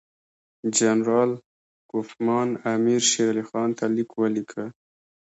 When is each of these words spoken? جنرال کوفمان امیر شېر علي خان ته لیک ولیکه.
جنرال 0.77 1.31
کوفمان 1.91 2.49
امیر 2.73 3.01
شېر 3.11 3.27
علي 3.35 3.43
خان 3.49 3.69
ته 3.77 3.85
لیک 3.95 4.09
ولیکه. 4.15 4.63